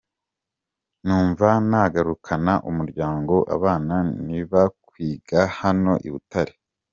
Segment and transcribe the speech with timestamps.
[1.05, 6.53] Numva ntagarukana umuryango, abana ntibakwiga hano i Butare.